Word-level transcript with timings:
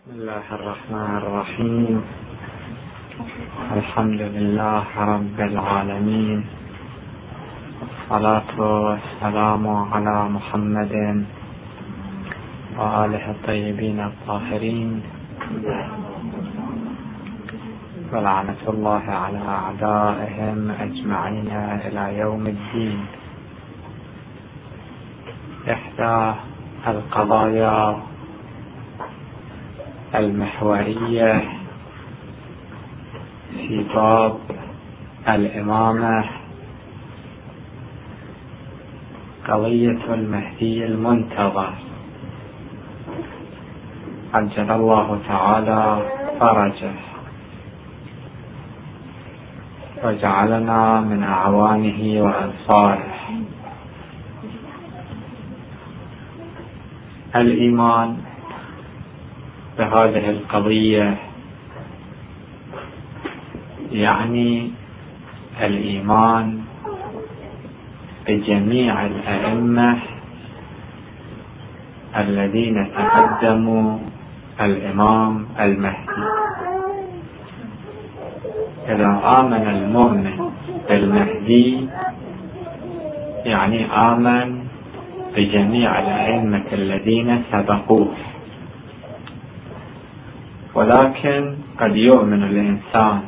بسم 0.00 0.16
الله 0.16 0.46
الرحمن 0.52 1.12
الرحيم. 1.16 2.04
الحمد 3.76 4.20
لله 4.20 4.84
رب 4.96 5.38
العالمين. 5.40 6.40
الصلاة 7.84 8.50
والسلام 8.60 9.64
على 9.68 10.16
محمد 10.36 10.94
وآله 12.80 13.24
الطيبين 13.30 14.00
الطاهرين. 14.00 14.90
ولعنة 18.12 18.62
الله 18.68 19.04
على 19.04 19.40
أعدائهم 19.48 20.58
أجمعين 20.80 21.52
إلى 21.86 22.04
يوم 22.18 22.46
الدين. 22.46 22.98
إحدى 25.68 26.16
القضايا 26.88 28.09
المحورية 30.14 31.42
في 33.56 33.84
باب 33.94 34.38
الإمامة 35.28 36.24
قضية 39.48 40.14
المهدي 40.14 40.84
المنتظر. 40.84 41.72
عجل 44.34 44.70
الله 44.70 45.18
تعالى 45.28 46.02
فرجه. 46.40 46.92
وجعلنا 50.04 51.00
من 51.00 51.22
أعوانه 51.22 52.22
وأنصاره 52.22 53.14
الإيمان 57.36 58.16
بهذه 59.80 60.30
القضية 60.30 61.16
يعني 63.92 64.70
الإيمان 65.60 66.60
بجميع 68.28 69.06
الأئمة 69.06 69.98
الذين 72.16 72.76
تقدموا 72.92 73.98
الإمام 74.60 75.46
المهدي. 75.60 76.26
إذا 78.88 79.10
آمن 79.40 79.64
المؤمن 79.76 80.36
بالمهدي 80.88 81.88
يعني 83.44 83.80
آمن 84.12 84.48
بجميع 85.36 86.00
الأئمة 86.00 86.68
الذين 86.72 87.42
سبقوه. 87.52 88.29
ولكن 90.74 91.56
قد 91.80 91.96
يؤمن 91.96 92.42
الإنسان 92.42 93.20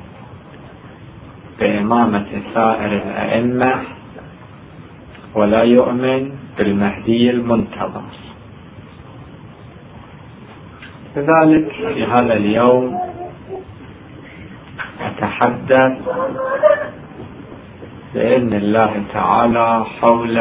بإمامة 1.61 2.31
سائر 2.55 2.93
الأئمة 2.93 3.75
ولا 5.35 5.63
يؤمن 5.63 6.31
بالمهدي 6.59 7.31
المنتظر. 7.31 8.03
لذلك 11.17 11.73
في 11.95 12.05
هذا 12.05 12.33
اليوم 12.33 12.99
أتحدث 15.01 15.99
بإذن 18.15 18.53
الله 18.53 19.03
تعالى 19.13 19.85
حول 20.01 20.37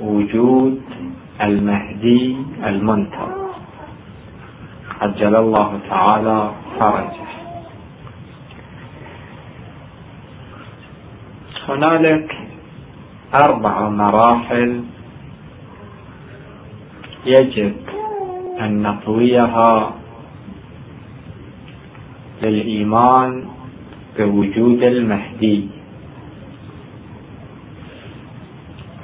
وجود 0.00 0.80
المهدي 1.42 2.36
المنتظر. 2.64 3.41
عجل 5.02 5.34
الله 5.36 5.80
تعالى 5.90 6.50
فرجه. 6.80 7.28
هنالك 11.68 12.28
أربع 13.34 13.88
مراحل 13.88 14.84
يجب 17.26 17.76
أن 18.60 18.82
نطويها 18.82 19.92
للإيمان 22.42 23.44
بوجود 24.18 24.82
المهدي. 24.82 25.68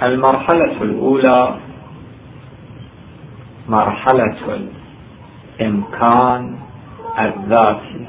المرحلة 0.02 0.82
الأولى 0.82 1.58
مرحلة 3.68 4.36
الإمكان 5.60 6.56
الذاتي 7.18 8.06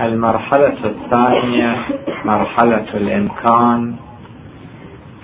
المرحلة 0.00 0.78
الثانية 0.84 1.76
مرحلة 2.24 2.86
الإمكان 2.94 3.96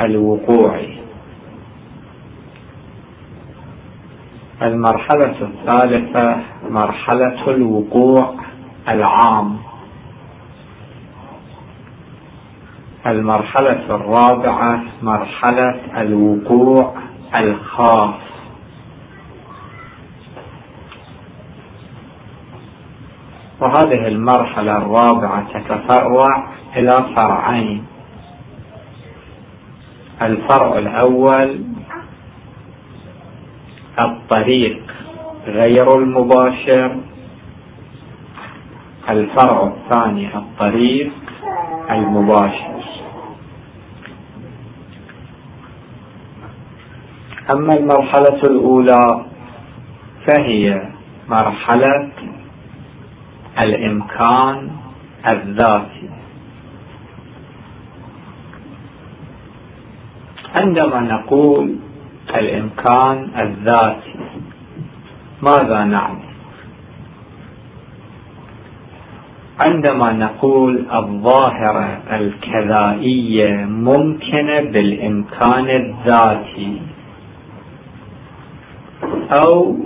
الوقوعي 0.00 0.98
المرحلة 4.62 5.36
الثالثة 5.40 6.36
مرحلة 6.70 7.50
الوقوع 7.50 8.34
العام. 8.88 9.56
المرحلة 13.06 13.96
الرابعة 13.96 14.82
مرحلة 15.02 15.80
الوقوع 16.00 16.94
الخاص. 17.34 18.25
وهذه 23.60 24.08
المرحلة 24.08 24.76
الرابعة 24.76 25.46
تتفرع 25.54 26.48
إلى 26.76 26.96
فرعين. 27.16 27.86
الفرع 30.22 30.78
الأول 30.78 31.60
الطريق 34.04 34.82
غير 35.46 35.98
المباشر. 35.98 36.96
الفرع 39.08 39.72
الثاني 39.72 40.36
الطريق 40.36 41.12
المباشر. 41.90 42.76
أما 47.54 47.72
المرحلة 47.72 48.42
الأولى 48.44 49.24
فهي 50.26 50.88
مرحلة 51.28 52.08
الإمكان 53.58 54.70
الذاتي. 55.26 56.08
عندما 60.54 61.00
نقول 61.00 61.76
الإمكان 62.34 63.28
الذاتي 63.38 64.14
ماذا 65.42 65.84
نعني 65.84 66.26
عندما 69.60 70.12
نقول 70.12 70.86
الظاهرة 70.94 72.02
الكذائية 72.12 73.64
ممكنة 73.64 74.60
بالإمكان 74.60 75.66
الذاتي 75.70 76.80
أو 79.42 79.76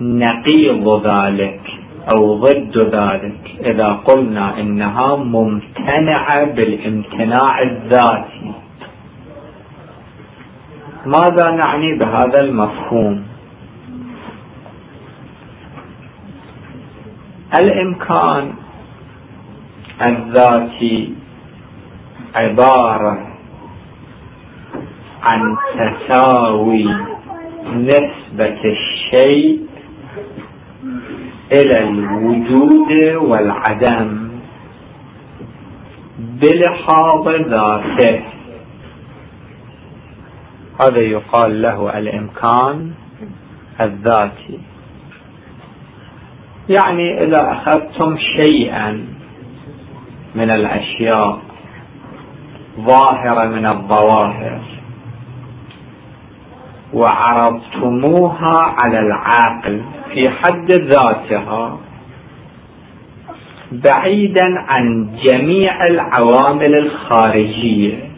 نقيض 0.00 1.06
ذلك 1.06 1.60
أو 2.10 2.38
ضد 2.40 2.78
ذلك 2.94 3.56
إذا 3.64 3.92
قلنا 3.92 4.60
إنها 4.60 5.16
ممتنعة 5.16 6.44
بالامتناع 6.44 7.62
الذاتي. 7.62 8.52
ماذا 11.06 11.50
نعني 11.50 11.98
بهذا 11.98 12.40
المفهوم؟ 12.40 13.24
الإمكان 17.60 18.52
الذاتي 20.02 21.14
عبارة 22.34 23.26
عن 25.22 25.56
تساوي 25.78 26.86
نسبة 27.74 28.60
الشيء 28.64 29.65
إلى 31.52 31.78
الوجود 31.88 32.92
والعدم. 33.16 34.30
بلحاظ 36.18 37.28
ذاته 37.28 38.22
هذا 40.80 41.00
يقال 41.00 41.62
له 41.62 41.98
الإمكان 41.98 42.92
الذاتي. 43.80 44.58
يعني 46.68 47.24
إذا 47.24 47.52
أخذتم 47.52 48.16
شيئا 48.16 49.06
من 50.34 50.50
الأشياء 50.50 51.38
ظاهرة 52.80 53.44
من 53.44 53.66
الظواهر 53.66 54.75
وعرضتموها 56.92 58.74
على 58.82 58.98
العقل 58.98 59.82
في 60.14 60.30
حد 60.30 60.72
ذاتها 60.72 61.78
بعيدا 63.72 64.60
عن 64.68 65.16
جميع 65.26 65.86
العوامل 65.86 66.74
الخارجية. 66.74 68.10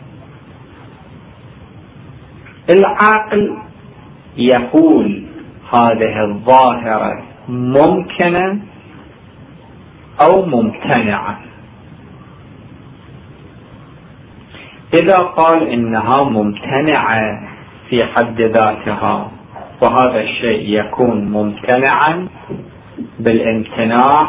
العقل 2.71 3.57
يقول 4.37 5.23
هذه 5.75 6.25
الظاهرة 6.25 7.23
ممكنة 7.49 8.59
أو 10.21 10.47
ممتنعة. 10.47 11.39
إذا 14.95 15.17
قال 15.17 15.69
إنها 15.69 16.25
ممتنعة 16.25 17.49
في 17.91 18.05
حد 18.05 18.41
ذاتها. 18.41 19.31
وهذا 19.83 20.21
الشيء 20.21 20.81
يكون 20.81 21.25
ممتنعا 21.25 22.29
بالامتناع 23.19 24.29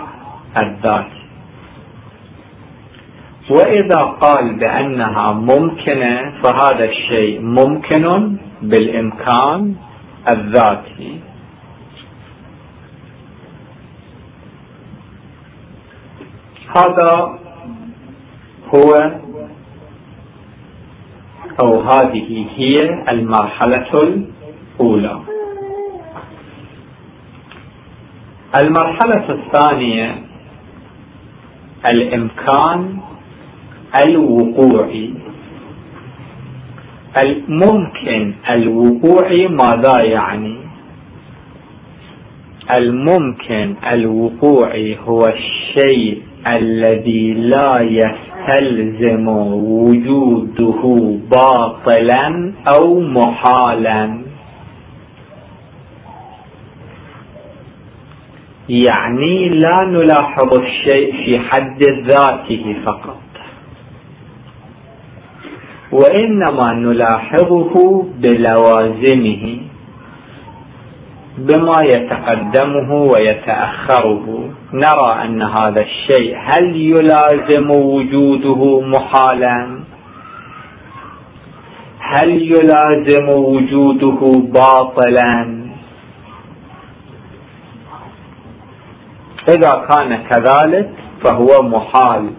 الذاتي. 0.63 1.19
وإذا 3.49 4.01
قال 4.21 4.55
بأنها 4.59 5.33
ممكنة 5.33 6.33
فهذا 6.43 6.85
الشيء 6.85 7.41
ممكن 7.41 8.37
بالإمكان 8.61 9.75
الذاتي. 10.31 11.19
هذا 16.77 17.39
هو 18.75 18.93
أو 21.61 21.81
هذه 21.81 22.45
هي 22.55 22.83
المرحلة 23.09 23.87
الأولى. 23.93 25.19
المرحلة 28.63 29.29
الثانية 29.29 30.15
الإمكان 31.91 32.97
الوقوعي. 34.05 35.13
الممكن 37.25 38.33
الوقوعي 38.49 39.47
ماذا 39.47 40.01
يعني؟ 40.03 40.57
الممكن 42.77 43.75
الوقوعي 43.93 44.97
هو 45.07 45.21
الشيء 45.21 46.21
الذي 46.57 47.33
لا 47.33 47.81
يستلزم 48.49 49.27
وجوده 49.27 50.81
باطلا 51.31 52.53
أو 52.73 52.99
محالا. 52.99 54.21
يعني 58.69 59.49
لا 59.49 59.85
نلاحظ 59.85 60.59
الشيء 60.59 61.11
في 61.25 61.39
حد 61.39 61.83
ذاته 61.83 62.75
فقط. 62.85 63.19
وإنما 65.91 66.73
نلاحظه 66.73 68.05
بلوازمه. 68.17 69.68
بما 71.47 71.81
يتقدمه 71.83 72.93
ويتأخره. 72.93 74.49
نرى 74.73 75.23
أن 75.25 75.41
هذا 75.41 75.81
الشيء 75.81 76.37
هل 76.37 76.75
يلازم 76.75 77.71
وجوده 77.71 78.81
محالا؟ 78.81 79.79
هل 81.99 82.29
يلازم 82.41 83.29
وجوده 83.29 84.19
باطلا؟ 84.53 85.59
إذا 89.49 89.85
كان 89.89 90.23
كذلك 90.29 90.89
فهو 91.23 91.63
محال 91.63 92.29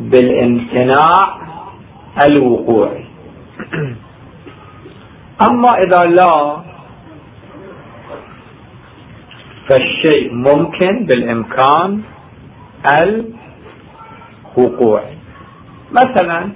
بالامتناع 0.00 1.36
الوقوعي 2.28 3.04
أما 5.50 5.68
إذا 5.86 6.04
لا 6.04 6.56
فالشيء 9.68 10.34
ممكن 10.34 11.06
بالإمكان 11.06 12.02
الوقوعي 14.56 15.16
مثلا 15.92 16.48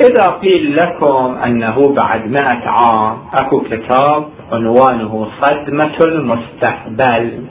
إذا 0.00 0.26
قيل 0.26 0.76
لكم 0.76 1.38
أنه 1.44 1.94
بعد 1.94 2.26
مئة 2.26 2.68
عام 2.68 3.18
أكو 3.34 3.60
كتاب 3.60 4.28
عنوانه 4.52 5.28
صدمة 5.40 5.96
المستقبل. 6.04 7.44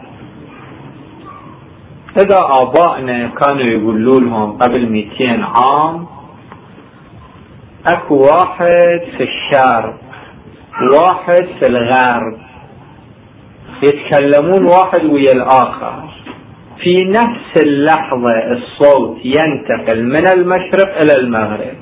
إذا 2.23 2.39
آبائنا 2.39 3.27
كانوا 3.27 3.63
يقولوا 3.63 4.19
لهم 4.19 4.57
قبل 4.57 4.89
200 4.89 5.43
عام 5.43 6.05
أكو 7.87 8.15
واحد 8.15 9.01
في 9.17 9.23
الشرق 9.23 9.97
واحد 10.93 11.45
في 11.59 11.67
الغرب. 11.69 12.48
يتكلمون 13.83 14.65
واحد 14.65 15.05
ويا 15.05 15.31
الآخر. 15.31 15.93
في 16.83 16.95
نفس 17.05 17.63
اللحظة 17.65 18.31
الصوت 18.51 19.17
ينتقل 19.25 20.03
من 20.03 20.27
المشرق 20.27 21.01
إلى 21.03 21.13
المغرب. 21.17 21.77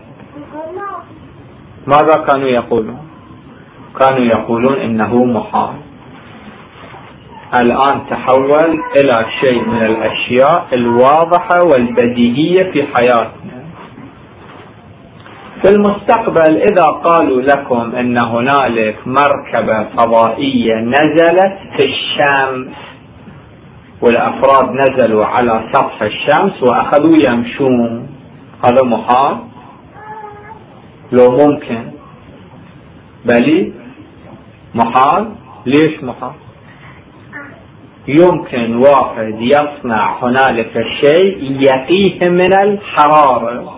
ماذا 1.87 2.25
كانوا 2.27 2.47
يقولون؟ 2.47 2.97
كانوا 3.99 4.25
يقولون 4.25 4.79
إنه 4.79 5.25
محال. 5.25 5.73
الآن 7.61 8.01
تحول 8.09 8.79
إلى 8.97 9.25
شيء 9.41 9.65
من 9.67 9.85
الأشياء 9.85 10.67
الواضحة 10.73 11.59
والبديهية 11.73 12.71
في 12.71 12.83
حياتنا. 12.83 13.56
في 15.63 15.69
المستقبل 15.69 16.57
إذا 16.57 16.85
قالوا 16.85 17.41
لكم 17.41 17.95
أن 17.95 18.17
هنالك 18.17 18.97
مركبة 19.05 19.83
فضائية 19.97 20.75
نزلت 20.75 21.57
في 21.79 21.85
الشمس 21.85 22.75
والأفراد 24.01 24.71
نزلوا 24.71 25.25
على 25.25 25.69
سطح 25.73 26.01
الشمس 26.01 26.63
وأخذوا 26.63 27.15
يمشون 27.27 28.07
هذا 28.65 28.83
محال؟ 28.85 29.37
لو 31.11 31.31
ممكن. 31.31 31.83
بل 33.25 33.73
محال؟ 34.75 35.31
ليش 35.65 36.03
محال؟ 36.03 36.31
يمكن 38.07 38.75
واحد 38.75 39.35
يصنع 39.41 40.23
هنالك 40.23 40.85
شيء 41.03 41.57
يقيه 41.61 42.29
من 42.29 42.53
الحرارة. 42.63 43.76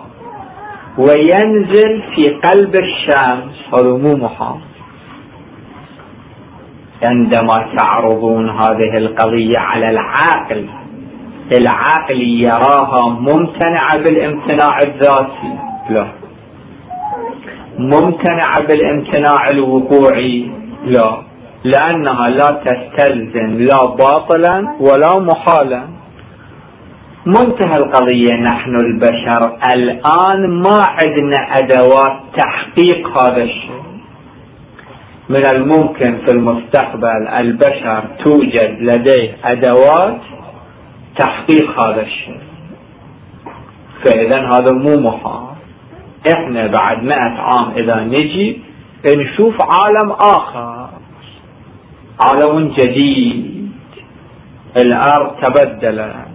وينزل 0.98 2.02
في 2.14 2.24
قلب 2.24 2.74
الشمس 2.74 3.84
محال 4.16 4.60
عندما 7.04 7.66
تعرضون 7.76 8.50
هذه 8.50 8.92
القضية 8.98 9.58
على 9.58 9.90
العاقل 9.90 10.66
العاقل 11.58 12.20
يراها 12.20 13.08
ممتنعة 13.08 13.96
بالامتناع 13.98 14.78
الذاتي. 14.78 15.58
لا. 15.90 16.06
ممتنعة 17.78 18.66
بالامتناع 18.66 19.48
الوقوعي. 19.50 20.50
لا. 20.84 21.22
لأنها 21.64 22.28
لا 22.28 22.62
تستلزم 22.64 23.58
لا 23.58 23.80
باطلا 23.98 24.76
ولا 24.80 25.20
محالا. 25.20 25.99
منتهى 27.26 27.76
القضية 27.76 28.34
نحن 28.34 28.76
البشر 28.76 29.58
الآن 29.74 30.50
ما 30.50 30.78
عندنا 30.86 31.36
أدوات 31.58 32.20
تحقيق 32.36 33.18
هذا 33.18 33.42
الشيء. 33.42 33.80
من 35.28 35.46
الممكن 35.54 36.18
في 36.26 36.34
المستقبل 36.34 37.28
البشر 37.28 38.04
توجد 38.24 38.76
لديه 38.80 39.36
أدوات 39.44 40.20
تحقيق 41.18 41.82
هذا 41.84 42.02
الشيء. 42.02 42.40
فإذا 44.04 44.40
هذا 44.40 44.72
مو 44.72 45.10
محال. 45.10 45.50
إحنا 46.34 46.66
بعد 46.66 47.02
مئة 47.02 47.40
عام 47.40 47.70
إذا 47.76 48.00
نجي 48.00 48.58
نشوف 49.06 49.54
عالم 49.62 50.12
آخر. 50.12 50.88
عالم 52.24 52.68
جديد. 52.68 53.70
الأرض 54.84 55.36
تبدلت. 55.42 56.29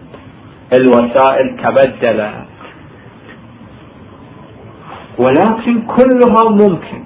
الوسائل 0.74 1.58
تبدلت. 1.64 2.46
ولكن 5.20 5.82
كلها 5.82 6.44
ممكن. 6.50 7.06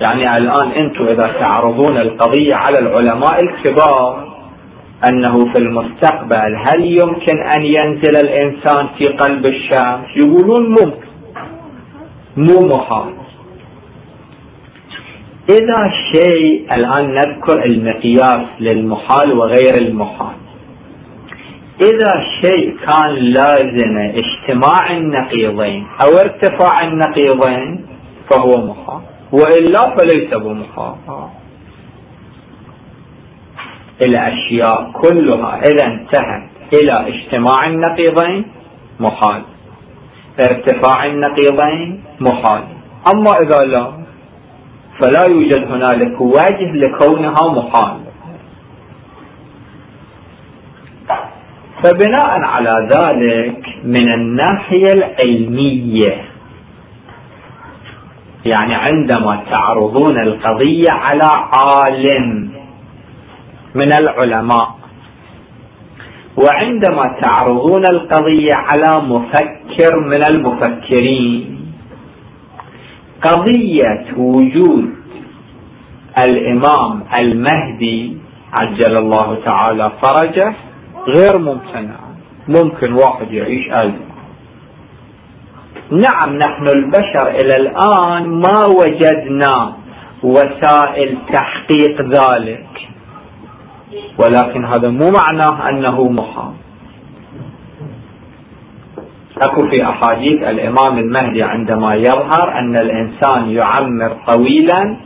يعني 0.00 0.34
الآن 0.34 0.70
أنتم 0.70 1.04
إذا 1.04 1.32
تعرضون 1.40 1.96
القضية 1.96 2.54
على 2.54 2.78
العلماء 2.78 3.42
الكبار 3.42 4.36
أنه 5.08 5.38
في 5.52 5.58
المستقبل 5.58 6.56
هل 6.56 6.84
يمكن 6.84 7.42
أن 7.56 7.62
ينزل 7.62 8.16
الإنسان 8.24 8.86
في 8.98 9.06
قلب 9.06 9.44
الشمس؟ 9.44 10.06
يقولون 10.16 10.68
ممكن. 10.70 11.06
مو 12.36 12.68
محال. 12.76 13.12
إذا 15.50 15.90
شيء 16.14 16.74
الآن 16.74 17.14
نذكر 17.14 17.64
المقياس 17.64 18.46
للمحال 18.60 19.32
وغير 19.32 19.74
المحال. 19.78 20.45
إذا 21.82 22.24
شيء 22.42 22.76
كان 22.76 23.14
لازم 23.14 23.98
اجتماع 23.98 24.96
النقيضين 24.96 25.86
أو 26.04 26.18
ارتفاع 26.18 26.84
النقيضين 26.86 27.86
فهو 28.30 28.66
محال 28.66 29.00
وإلا 29.32 29.96
فليس 29.96 30.34
بمحال 30.34 30.94
الأشياء 34.04 34.90
كلها 35.02 35.60
إذا 35.60 35.86
انتهت 35.86 36.48
إلى 36.74 37.08
اجتماع 37.08 37.66
النقيضين 37.66 38.44
محال 39.00 39.42
ارتفاع 40.40 41.06
النقيضين 41.06 42.04
محال 42.20 42.62
أما 43.14 43.32
إذا 43.42 43.64
لا 43.64 43.92
فلا 45.00 45.22
يوجد 45.30 45.72
هنالك 45.72 46.20
وجه 46.20 46.72
لكونها 46.72 47.48
محال 47.56 48.05
فبناء 51.86 52.40
على 52.42 52.88
ذلك 52.92 53.66
من 53.84 54.12
الناحية 54.12 54.92
العلمية 54.92 56.24
يعني 58.46 58.74
عندما 58.74 59.42
تعرضون 59.50 60.20
القضية 60.22 60.90
على 60.90 61.28
عالم 61.52 62.50
من 63.74 63.92
العلماء 63.92 64.76
وعندما 66.36 67.16
تعرضون 67.20 67.84
القضية 67.90 68.54
على 68.54 69.02
مفكر 69.02 70.00
من 70.00 70.20
المفكرين 70.30 71.60
قضية 73.22 74.04
وجود 74.16 74.90
الإمام 76.26 77.02
المهدي 77.18 78.16
عجل 78.60 78.96
الله 78.98 79.38
تعالى 79.46 79.92
فرجه 80.02 80.54
غير 81.08 81.38
ممتنعة 81.38 82.10
ممكن 82.48 82.92
واحد 82.92 83.32
يعيش 83.32 83.66
ألف. 83.84 83.94
نعم 85.90 86.36
نحن 86.36 86.66
البشر 86.76 87.28
إلى 87.28 87.56
الآن 87.60 88.28
ما 88.28 88.66
وجدنا 88.66 89.72
وسائل 90.22 91.18
تحقيق 91.32 92.02
ذلك. 92.02 92.66
ولكن 94.18 94.64
هذا 94.64 94.88
مو 94.88 95.10
معناه 95.10 95.68
أنه 95.68 96.08
محال. 96.08 96.52
أكو 99.42 99.68
في 99.70 99.84
أحاديث 99.84 100.42
الإمام 100.42 100.98
المهدي 100.98 101.44
عندما 101.44 101.94
يظهر 101.94 102.58
أن 102.58 102.74
الإنسان 102.74 103.50
يعمر 103.50 104.16
طويلا 104.28 104.96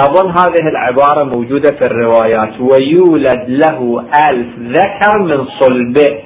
أظن 0.00 0.30
هذه 0.30 0.68
العبارة 0.70 1.24
موجودة 1.24 1.70
في 1.70 1.86
الروايات. 1.86 2.60
ويولد 2.60 3.44
له 3.48 4.04
ألف 4.30 4.58
ذكر 4.58 5.18
من 5.22 5.46
صلبه 5.60 6.22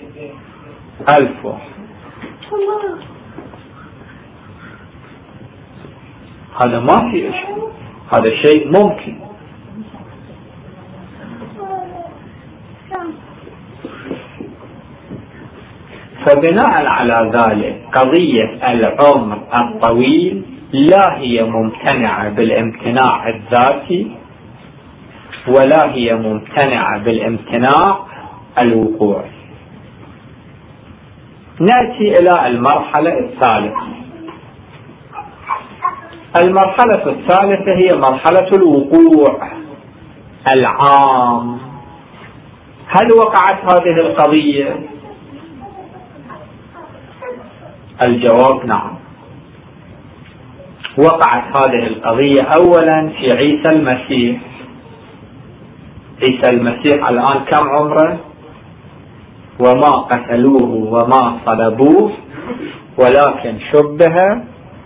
ألف 1.09 1.47
هذا 6.62 6.81
ما 6.81 7.11
في 7.11 7.31
هذا 8.12 8.31
شيء 8.45 8.66
ممكن. 8.66 9.16
فبناء 16.26 16.87
على 16.87 17.31
ذلك 17.35 17.83
قضية 17.93 18.73
العمر 18.73 19.38
الطويل 19.54 20.53
لا 20.75 21.19
هي 21.19 21.43
ممتنعة 21.43 22.28
بالامتناع 22.28 23.28
الذاتي 23.28 24.16
ولا 25.49 25.93
هي 25.95 26.14
ممتنعة 26.14 26.99
بالامتناع 26.99 27.99
الوقوعي 28.59 29.31
نأتي 31.61 32.12
إلى 32.19 32.47
المرحلة 32.47 33.19
الثالثة. 33.19 33.87
المرحلة 36.45 37.07
الثالثة 37.07 37.73
هي 37.73 38.00
مرحلة 38.11 38.49
الوقوع 38.54 39.50
العام. 40.59 41.59
هل 42.88 43.09
وقعت 43.19 43.59
هذه 43.62 44.00
القضية؟ 44.00 44.76
الجواب 48.07 48.66
نعم. 48.66 49.03
وقعت 50.98 51.44
هذه 51.56 51.86
القضية 51.86 52.42
أولا 52.56 53.08
في 53.18 53.32
عيسى 53.32 53.70
المسيح. 53.70 54.40
عيسى 56.22 56.48
المسيح 56.54 57.08
الآن 57.08 57.44
كم 57.50 57.68
عمره؟ 57.68 58.18
وما 59.60 59.90
قتلوه 59.90 60.70
وما 60.72 61.38
صلبوه 61.46 62.12
ولكن 62.98 63.58
شبه 63.72 64.16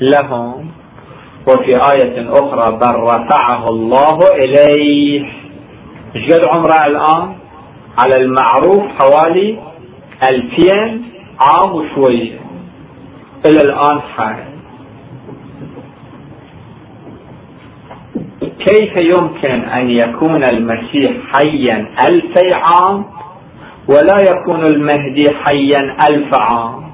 لهم. 0.01 0.71
وفي 1.49 1.73
آية 1.93 2.31
أخرى 2.33 2.73
بل 2.73 2.97
رفعه 3.01 3.69
الله 3.69 4.19
إليه. 4.45 5.25
إيش 6.17 6.25
قد 6.27 6.49
عمره 6.49 6.87
الآن؟ 6.87 7.35
على 7.99 8.17
المعروف 8.25 8.83
حوالي 9.01 9.59
ألفين 10.31 11.03
عام 11.41 11.75
وشوية 11.75 12.39
إلى 13.47 13.61
الآن 13.61 14.01
حي 14.01 14.35
كيف 18.69 18.97
يمكن 18.97 19.69
أن 19.69 19.91
يكون 19.91 20.45
المسيح 20.45 21.13
حيا 21.35 21.89
ألفي 22.11 22.55
عام 22.55 23.05
ولا 23.89 24.19
يكون 24.31 24.67
المهدي 24.67 25.25
حيا 25.45 25.97
ألف 26.11 26.35
عام؟ 26.35 26.89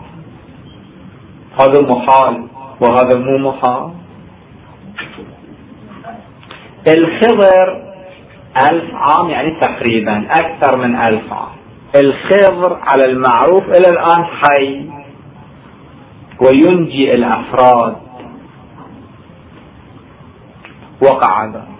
هذا 1.61 1.83
محال 1.83 2.47
وهذا 2.81 3.19
مو 3.19 3.50
محال. 3.50 3.90
الخضر 6.88 7.83
ألف 8.71 8.85
عام 8.95 9.31
يعني 9.31 9.61
تقريبا 9.61 10.26
أكثر 10.31 10.78
من 10.78 10.97
ألف 10.97 11.33
عام. 11.33 11.54
الخضر 11.97 12.78
على 12.87 13.04
المعروف 13.04 13.62
إلى 13.62 13.88
الآن 13.88 14.25
حي 14.25 14.87
وينجي 16.43 17.14
الأفراد 17.14 17.97
وقع 21.04 21.44
ذلك 21.44 21.75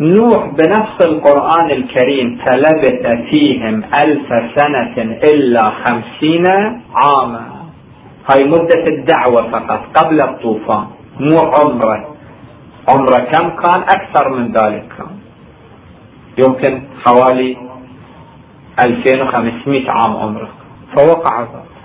نوح 0.00 0.46
بنفس 0.46 1.06
القرآن 1.06 1.68
الكريم 1.76 2.38
فلبث 2.44 3.06
فيهم 3.30 3.84
ألف 3.84 4.28
سنة 4.56 4.96
إلا 5.32 5.70
خمسين 5.84 6.46
عاما. 6.94 7.46
هاي 8.30 8.44
مدة 8.44 8.86
الدعوة 8.86 9.50
فقط 9.50 9.80
قبل 9.94 10.20
الطوفان 10.20 10.86
مو 11.20 11.38
عمرة. 11.38 12.16
عمرة 12.88 13.18
كم 13.32 13.48
كان؟ 13.48 13.80
أكثر 13.80 14.28
من 14.28 14.52
ذلك 14.52 14.84
كان. 14.98 15.16
يمكن 16.38 16.82
حوالي 17.06 17.56
2500 18.86 19.90
عام 19.90 20.16
عمرة. 20.16 20.48
فوقع 20.96 21.40
ذلك. 21.40 21.75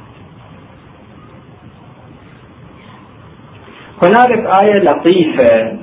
هنالك 4.03 4.45
آية 4.63 4.83
لطيفة 4.83 5.77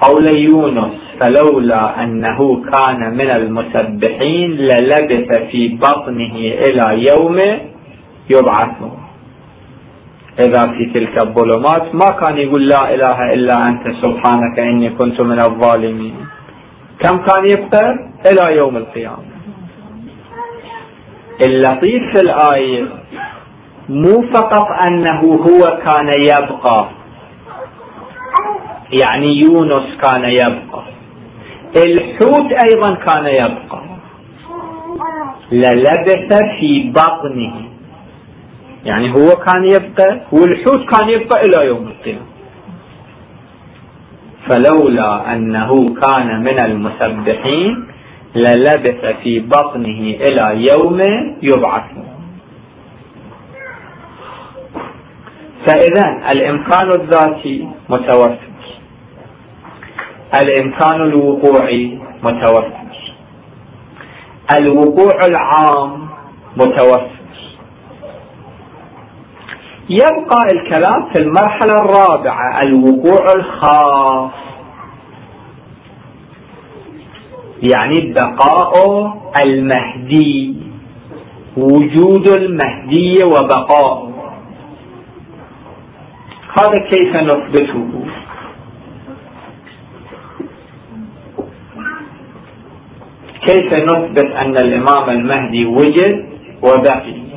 حول 0.00 0.36
يونس 0.36 0.92
فلولا 1.20 2.04
أنه 2.04 2.62
كان 2.72 3.14
من 3.16 3.30
المسبحين 3.30 4.50
للبث 4.50 5.38
في 5.50 5.68
بطنه 5.68 6.34
إلى 6.36 7.04
يوم 7.08 7.36
يبعثون. 8.30 8.98
إذا 10.40 10.62
في 10.72 10.90
تلك 10.94 11.26
الظلمات 11.26 11.94
ما 11.94 12.10
كان 12.22 12.38
يقول 12.38 12.68
لا 12.68 12.94
إله 12.94 13.32
إلا 13.34 13.68
أنت 13.68 13.84
سبحانك 14.02 14.58
إني 14.58 14.90
كنت 14.90 15.20
من 15.20 15.40
الظالمين. 15.40 16.14
كم 17.00 17.16
كان 17.18 17.44
يبقى؟ 17.44 17.98
إلى 18.26 18.56
يوم 18.56 18.76
القيامة. 18.76 19.28
اللطيف 21.46 22.02
في 22.14 22.20
الآية 22.24 22.84
مو 23.88 24.22
فقط 24.34 24.66
أنه 24.90 25.20
هو 25.20 25.62
كان 25.84 26.10
يبقى 26.24 26.88
يعني 28.92 29.26
يونس 29.26 29.96
كان 30.02 30.24
يبقى. 30.24 30.82
الحوت 31.76 32.52
أيضا 32.64 32.94
كان 32.94 33.26
يبقى. 33.26 33.82
للبث 35.52 36.32
في 36.60 36.92
بطنه. 36.92 37.54
يعني 38.84 39.10
هو 39.12 39.26
كان 39.46 39.64
يبقى 39.64 40.20
والحوت 40.32 40.96
كان 40.96 41.08
يبقى 41.08 41.42
إلى 41.42 41.66
يوم 41.66 41.86
القيامة. 41.88 42.26
فلولا 44.48 45.32
أنه 45.32 45.94
كان 45.94 46.40
من 46.40 46.60
المسبحين 46.60 47.86
للبث 48.34 49.04
في 49.22 49.40
بطنه 49.40 50.00
إلى 50.28 50.66
يوم 50.72 51.00
يبعثون. 51.42 52.08
فإذا 55.66 56.30
الإمكان 56.32 56.88
الذاتي 57.00 57.68
متوفر. 57.88 58.47
الإمكان 60.42 61.00
الوقوعي 61.00 61.98
متوفر. 62.24 62.88
الوقوع 64.58 65.18
العام 65.28 66.08
متوفر. 66.56 67.10
يبقى 69.90 70.38
الكلام 70.54 71.08
في 71.14 71.22
المرحلة 71.22 71.72
الرابعة 71.84 72.62
الوقوع 72.62 73.26
الخاص. 73.36 74.30
يعني 77.62 78.12
بقاء 78.12 78.72
المهدي 79.44 80.56
وجود 81.56 82.28
المهدي 82.28 83.16
وبقاء 83.24 84.08
هذا 86.58 86.78
كيف 86.78 87.16
نثبته؟ 87.16 87.84
كيف 93.46 93.72
نثبت 93.72 94.30
أن 94.36 94.56
الإمام 94.56 95.10
المهدي 95.10 95.66
وجد 95.66 96.28
وبقي؟ 96.62 97.28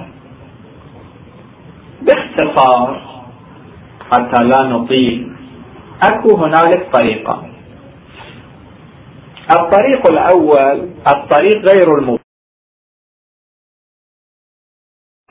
باختصار 2.01 3.01
حتى 4.11 4.43
لا 4.43 4.63
نطيل 4.63 5.35
أكو 6.03 6.35
هنالك 6.35 6.89
طريقان 6.93 7.51
الطريق 9.51 10.11
الأول 10.11 10.89
الطريق 11.07 11.57
غير 11.69 11.97
المباشر 11.97 12.21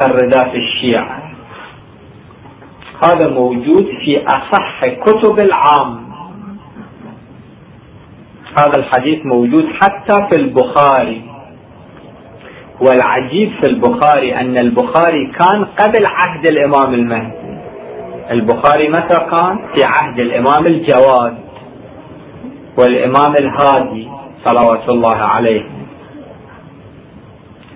الرداء 0.02 0.50
في 0.50 0.56
الشيعة. 0.56 1.32
هذا 3.04 3.28
موجود 3.28 3.84
في 4.04 4.24
أصح 4.26 4.86
كتب 4.86 5.40
العام. 5.40 6.09
هذا 8.58 8.78
الحديث 8.78 9.26
موجود 9.26 9.66
حتى 9.80 10.28
في 10.30 10.40
البخاري. 10.40 11.22
والعجيب 12.80 13.52
في 13.62 13.70
البخاري 13.70 14.36
أن 14.40 14.56
البخاري 14.56 15.26
كان 15.26 15.64
قبل 15.64 16.06
عهد 16.06 16.50
الإمام 16.50 16.94
المهدي. 16.94 17.58
البخاري 18.30 18.88
متى 18.88 19.16
كان؟ 19.16 19.58
في 19.74 19.86
عهد 19.86 20.18
الإمام 20.20 20.64
الجواد 20.68 21.38
والإمام 22.78 23.34
الهادي 23.40 24.08
صلوات 24.44 24.88
الله 24.88 25.16
عليه. 25.16 25.62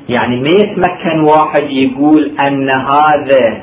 يعني 0.08 0.40
ما 0.40 0.48
يتمكن 0.48 1.20
واحد 1.20 1.70
يقول 1.70 2.38
أن 2.40 2.70
هذا 2.70 3.62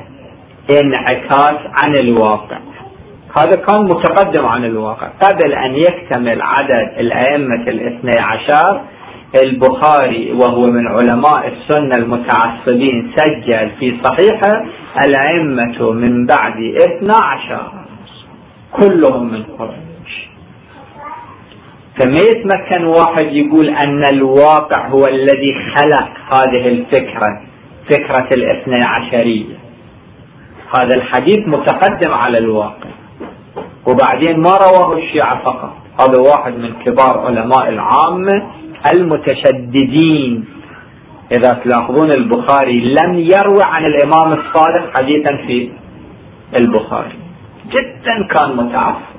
انعكاس 0.83 1.59
عن 1.83 1.95
الواقع. 1.95 2.59
هذا 3.37 3.61
كان 3.67 3.83
متقدم 3.83 4.45
عن 4.45 4.65
الواقع. 4.65 5.07
قبل 5.07 5.53
أن 5.53 5.75
يكتمل 5.75 6.41
عدد 6.41 6.89
الأئمة 6.97 7.63
الاثني 7.67 8.11
عشر 8.19 8.81
البخاري 9.45 10.31
وهو 10.31 10.65
من 10.65 10.87
علماء 10.87 11.47
السنة 11.47 11.95
المتعصبين 11.95 13.11
سجل 13.15 13.71
في 13.79 13.97
صحيحة 14.03 14.65
الأئمة 15.05 15.91
من 15.91 16.25
بعد 16.25 16.53
اثنى 16.57 17.13
عشر. 17.23 17.71
كلهم 18.71 19.31
من 19.31 19.43
قريش. 19.43 20.29
فما 21.99 22.17
يتمكن 22.31 22.85
واحد 22.85 23.25
يقول 23.25 23.69
أن 23.69 24.03
الواقع 24.13 24.87
هو 24.87 25.07
الذي 25.07 25.53
خلق 25.75 26.09
هذه 26.35 26.67
الفكرة 26.67 27.41
فكرة 27.91 28.29
الاثنى 28.37 28.83
عشرية. 28.83 29.55
هذا 30.79 30.95
الحديث 30.95 31.47
متقدم 31.47 32.11
على 32.11 32.37
الواقع. 32.37 32.89
وبعدين 33.87 34.39
ما 34.39 34.49
رواه 34.49 34.97
الشيعة 34.97 35.43
فقط 35.43 35.73
هذا 35.99 36.19
واحد 36.29 36.53
من 36.53 36.73
كبار 36.85 37.19
علماء 37.25 37.69
العامة 37.69 38.51
المتشددين. 38.95 40.45
إذا 41.31 41.61
تلاحظون 41.63 42.11
البخاري 42.11 42.95
لم 42.95 43.13
يروي 43.13 43.63
عن 43.63 43.85
الإمام 43.85 44.33
الصادق 44.39 44.99
حديثا 44.99 45.37
في 45.47 45.71
البخاري. 46.55 47.19
جدا 47.65 48.27
كان 48.27 48.57
متعصب 48.57 49.11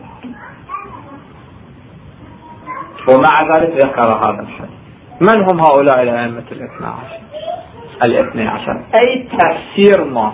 ومع 3.08 3.56
ذلك 3.56 3.84
ذكر 3.84 4.08
هذا 4.10 4.40
الحديث. 4.42 4.70
من 5.20 5.40
هم 5.40 5.60
هؤلاء 5.60 6.02
الأئمة 6.02 6.44
الاثنى 6.52 6.86
عشر؟ 6.86 7.20
الاثنى 8.04 8.48
عشر. 8.48 8.82
أي 8.94 9.28
تفسير 9.38 10.04
ما. 10.04 10.32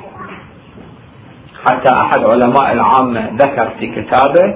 حتى 1.69 1.95
أحد 1.95 2.25
علماء 2.25 2.73
العامة 2.73 3.31
ذكر 3.37 3.71
في 3.79 3.87
كتابه 3.87 4.55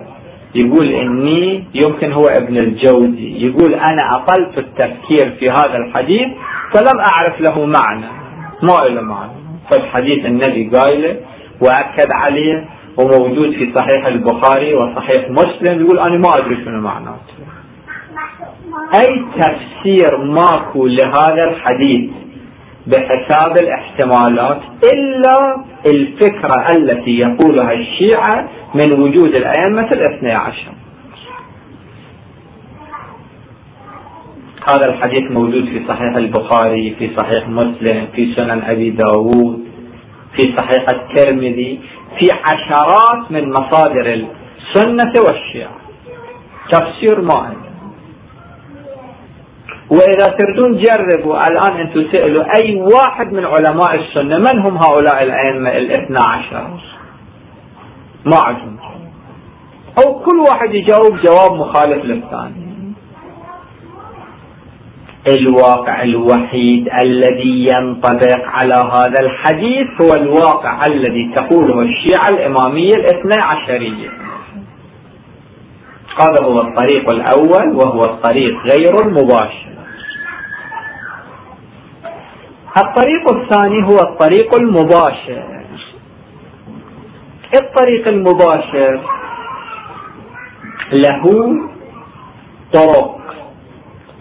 يقول 0.55 0.89
إني 0.89 1.65
يمكن 1.75 2.13
هو 2.13 2.23
ابن 2.23 2.57
الجوزي. 2.57 3.47
يقول 3.47 3.75
أنا 3.75 4.11
أقلت 4.13 4.59
التفكير 4.59 5.37
في 5.39 5.51
هذا 5.51 5.77
الحديث 5.77 6.29
فلم 6.75 7.01
أعرف 7.11 7.41
له 7.41 7.67
معنى 7.67 8.07
ما 8.63 8.85
له 8.89 9.01
معنى. 9.01 9.33
فالحديث 9.71 10.27
النبي 10.27 10.71
قايله 10.75 11.17
وأكد 11.61 12.09
عليه 12.15 12.65
وموجود 12.99 13.53
في 13.53 13.73
صحيح 13.79 14.07
البخاري 14.07 14.75
وصحيح 14.75 15.31
مسلم 15.31 15.81
يقول 15.81 15.99
أنا 15.99 16.17
ما 16.17 16.39
أدري 16.39 16.65
شنو 16.65 16.81
معناته. 16.81 17.33
أي 18.95 19.25
تفسير 19.41 20.17
ماكو 20.19 20.87
لهذا 20.87 21.45
الحديث 21.51 22.11
بحساب 22.87 23.55
الاحتمالات 23.63 24.61
إلا 24.95 25.65
الفكرة 25.87 26.67
التي 26.79 27.19
يقولها 27.19 27.73
الشيعة 27.73 28.49
من 28.75 29.01
وجود 29.01 29.35
الأئمة 29.39 29.93
الاثني 29.93 30.33
عشر. 30.33 30.73
هذا 34.69 34.89
الحديث 34.95 35.31
موجود 35.31 35.65
في 35.65 35.83
صحيح 35.89 36.17
البخاري 36.17 36.95
في 36.99 37.11
صحيح 37.17 37.49
مسلم 37.49 38.07
في 38.15 38.35
سنن 38.35 38.63
أبي 38.63 38.91
داود 38.91 39.65
في 40.37 40.55
صحيح 40.59 40.87
الترمذي 40.93 41.81
في 42.19 42.27
عشرات 42.45 43.31
من 43.31 43.51
مصادر 43.51 44.07
السنة 44.07 45.13
والشيعة. 45.29 45.77
تفسير 46.73 47.21
ما 47.21 47.35
عندنا 47.39 47.62
وإذا 49.93 50.37
تردون 50.39 50.83
جربوا 50.83 51.37
الآن 51.51 51.81
أنتم 51.81 52.13
سألوا 52.13 52.45
أي 52.57 52.81
واحد 52.81 53.33
من 53.33 53.45
علماء 53.45 53.95
السنة 53.95 54.39
من 54.39 54.61
هم 54.61 54.77
هؤلاء 54.77 55.25
الأئمة 55.25 55.71
الاثنى 55.71 56.19
عشر؟ 56.27 56.71
ما 58.27 58.37
عندهم 58.43 58.77
أو 59.99 60.15
كل 60.15 60.39
واحد 60.51 60.75
يجاوب 60.75 61.17
جواب 61.25 61.53
مخالف 61.53 62.05
للثاني. 62.05 62.73
الواقع 65.39 66.03
الوحيد 66.03 66.89
الذي 67.05 67.67
ينطبق 67.75 68.45
على 68.45 68.75
هذا 68.75 69.21
الحديث 69.21 69.87
هو 70.03 70.15
الواقع 70.15 70.87
الذي 70.87 71.35
تقوله 71.37 71.83
الشيعة 71.83 72.29
الإمامية 72.29 72.95
الاثنى 72.95 73.43
عشرية. 73.45 74.11
هذا 76.21 76.45
هو 76.45 76.61
الطريق 76.61 77.11
الأول 77.11 77.77
وهو 77.77 78.05
الطريق 78.05 78.55
غير 78.63 79.07
المباشر. 79.07 79.72
الطريق 82.77 83.33
الثاني 83.33 83.85
هو 83.85 83.97
الطريق 83.97 84.55
المباشر. 84.61 85.43
الطريق 87.55 88.09
المباشر 88.09 89.01
له 90.93 91.23
طرق 92.73 93.19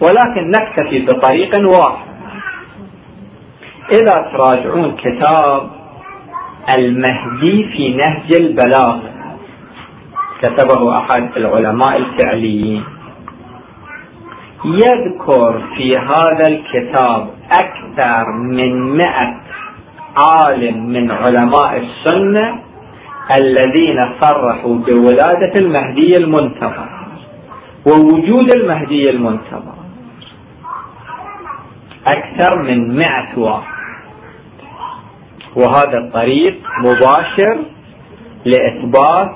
ولكن 0.02 0.50
نكتفي 0.50 1.06
بطريق 1.06 1.50
واحد. 1.78 2.12
إذا 3.92 4.30
تراجعون 4.36 4.96
كتاب 4.96 5.70
المهدي 6.74 7.68
في 7.72 7.94
نهج 7.96 8.34
البلاغة 8.40 9.12
كتبه 10.42 10.98
أحد 10.98 11.36
العلماء 11.36 11.96
الفعليين. 11.96 12.84
يذكر 14.64 15.62
في 15.76 15.96
هذا 15.98 16.46
الكتاب 16.48 17.30
أكثر 17.52 18.32
من 18.32 18.96
مئة 18.96 19.40
عالم 20.18 20.86
من 20.86 21.10
علماء 21.10 21.76
السنة 21.76 22.58
الذين 23.40 24.12
صرحوا 24.20 24.76
بولادة 24.76 25.52
المهدي 25.60 26.14
المنتظر 26.18 26.88
ووجود 27.86 28.56
المهدي 28.56 29.02
المنتظر. 29.10 29.74
أكثر 32.08 32.62
من 32.62 32.96
مئة 32.96 33.38
واحد. 33.38 33.72
وهذا 35.56 35.98
الطريق 35.98 36.54
مباشر 36.78 37.58
لإثبات 38.44 39.34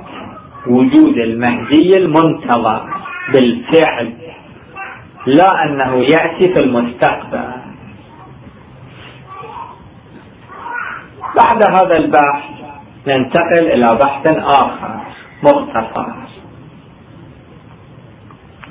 وجود 0.66 1.16
المهدي 1.18 1.90
المنتظر 1.96 2.86
بالفعل. 3.32 4.12
لا 5.26 5.64
أنه 5.64 5.94
يأتي 5.96 6.54
في 6.54 6.64
المستقبل. 6.64 7.50
بعد 11.36 11.62
هذا 11.68 11.96
البحث 11.96 12.44
ننتقل 13.06 13.66
إلى 13.72 13.98
بحث 14.02 14.26
آخر 14.36 15.00
مختصر 15.42 16.26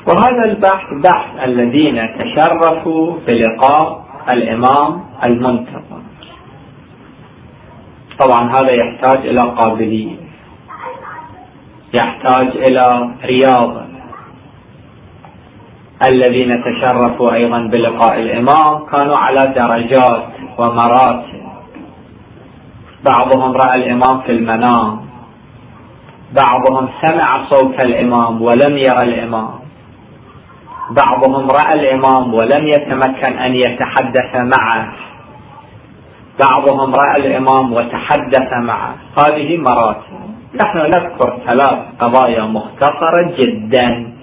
وهذا 0.08 0.44
البحث 0.46 0.88
بحث 1.04 1.44
الذين 1.44 2.10
تشرفوا 2.18 3.18
بلقاء 3.28 4.06
الإمام 4.30 5.04
المنتظر. 5.24 6.02
طبعا 8.20 8.50
هذا 8.50 8.72
يحتاج 8.72 9.28
إلى 9.28 9.42
قابلية 9.42 10.16
يحتاج 11.94 12.48
إلى 12.48 13.10
رياضة. 13.24 13.85
الذين 16.04 16.64
تشرفوا 16.64 17.34
أيضا 17.34 17.60
بلقاء 17.60 18.20
الإمام 18.20 18.86
كانوا 18.92 19.18
على 19.18 19.54
درجات 19.56 20.24
ومراتب. 20.60 21.46
بعضهم 23.10 23.52
رأى 23.52 23.76
الإمام 23.76 24.22
في 24.22 24.32
المنام. 24.32 25.06
بعضهم 26.42 26.90
سمع 27.06 27.46
صوت 27.50 27.80
الإمام 27.80 28.42
ولم 28.42 28.78
يرى 28.78 29.04
الإمام. 29.04 29.60
بعضهم 30.92 31.48
رأى 31.48 31.74
الإمام 31.74 32.34
ولم 32.34 32.68
يتمكن 32.68 33.34
أن 33.38 33.56
يتحدث 33.56 34.36
معه. 34.36 34.88
بعضهم 36.44 36.94
رأى 36.94 37.18
الإمام 37.18 37.74
وتحدث 37.74 38.54
معه. 38.54 38.96
هذه 39.20 39.58
مراتب. 39.58 40.26
نحن 40.64 40.78
نذكر 40.78 41.38
ثلاث 41.46 41.80
قضايا 42.00 42.44
مختصرة 42.44 43.36
جدا. 43.40 44.15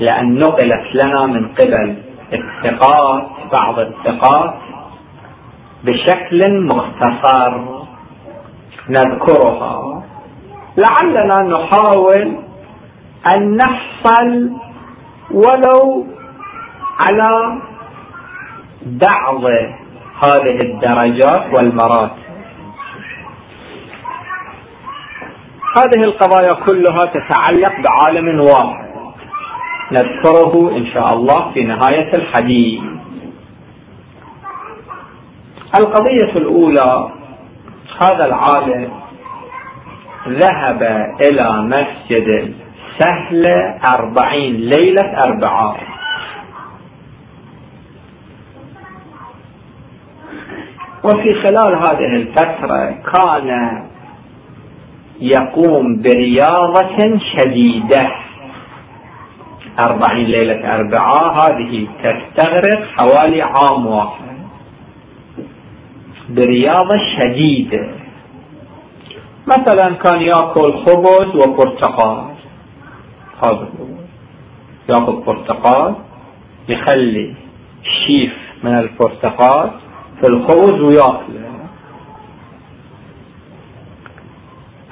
لأن 0.00 0.38
نقلت 0.38 0.94
لنا 0.94 1.26
من 1.26 1.48
قبل 1.48 1.96
الثقات 2.32 3.26
بعض 3.52 3.78
الثقات 3.78 4.54
بشكل 5.84 6.66
مختصر 6.66 7.82
نذكرها. 8.88 10.02
لعلنا 10.76 11.42
نحاول 11.42 12.36
أن 13.36 13.56
نحصل 13.56 14.50
ولو 15.30 16.06
على 17.00 17.58
بعض 18.82 19.44
هذه 20.24 20.60
الدرجات 20.60 21.52
والمراتب. 21.52 22.22
هذه 25.78 26.04
القضايا 26.04 26.54
كلها 26.54 27.04
تتعلق 27.04 27.72
بعالم 27.88 28.40
واحد. 28.40 28.81
نذكره 29.92 30.76
إن 30.76 30.86
شاء 30.86 31.10
الله 31.16 31.52
في 31.54 31.64
نهاية 31.64 32.10
الحديث. 32.14 32.82
القضية 35.80 36.32
الأولى 36.40 37.08
هذا 38.04 38.24
العالم 38.26 38.90
ذهب 40.28 40.82
إلى 41.24 41.62
مسجد 41.62 42.54
سهل 42.98 43.46
أربعين 43.90 44.54
ليلة 44.56 45.24
أربعاء 45.24 45.80
وفي 51.04 51.34
خلال 51.34 51.74
هذه 51.74 52.16
الفترة 52.16 52.98
كان 53.14 53.82
يقوم 55.20 56.02
برياضة 56.02 57.18
شديدة. 57.36 58.12
أربعين 59.80 60.26
ليلة 60.26 60.74
أربعاء 60.74 61.34
هذه 61.34 61.88
تستغرق 62.02 62.84
حوالي 62.96 63.42
عام 63.42 63.86
واحد. 63.86 64.22
برياضة 66.28 66.98
شديدة 67.16 67.88
مثلا 69.46 69.94
كان 69.94 70.22
يأكل 70.22 70.84
خبز 70.86 71.36
وبرتقال. 71.36 72.24
هذا 73.44 73.68
يأكل 74.88 75.12
برتقال 75.26 75.94
يخلي 76.68 77.34
شيف 78.06 78.32
من 78.64 78.78
البرتقال 78.78 79.70
في 80.20 80.28
الخبز 80.28 80.80
ويأكله. 80.80 81.52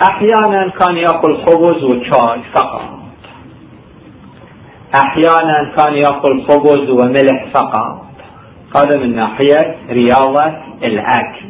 أحيانا 0.03 0.69
كان 0.69 0.97
يأكل 0.97 1.37
خبز 1.37 1.85
وشاي 1.85 2.41
فقط. 2.55 3.00
أحيانا 4.95 5.73
كان 5.77 5.95
يأكل 5.95 6.43
خبز 6.49 6.91
وملح 6.91 7.47
فقط. 7.55 8.07
هذا 8.77 8.99
من 8.99 9.17
ناحية 9.17 9.77
رياضة 9.91 10.47
الأكل. 10.83 11.47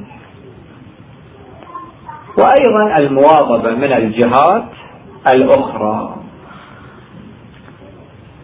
وأيضا 2.39 2.97
المواظبة 2.97 3.71
من 3.71 3.93
الجهات 3.93 4.65
الأخرى. 5.33 6.17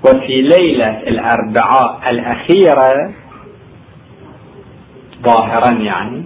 وفي 0.04 0.42
ليلة 0.42 0.98
الأربعاء 0.98 2.11
الأخيرة 2.11 3.12
ظاهرا 5.22 5.72
يعني 5.72 6.22